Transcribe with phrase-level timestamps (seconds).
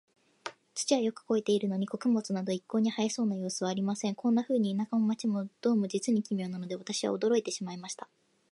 [0.73, 4.15] 土はよく肥えているのに、穀物など一向に生えそうな様子はありません。
[4.15, 8.09] こんなふうに、田舎も街も、どうも実に奇妙なので、私は驚いてしまいました。